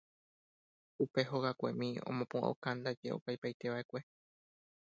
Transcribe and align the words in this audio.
Upe 1.03 1.21
hogakuemi 1.29 1.87
omopu'ãukándaje 2.09 3.07
okaipaitéva'ekue. 3.17 3.99